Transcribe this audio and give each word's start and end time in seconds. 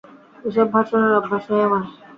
এসব 0.43 0.67
ভাষণের 0.73 1.13
অভ্যাস 1.19 1.43
নেই 1.49 1.61
আমার। 1.67 1.83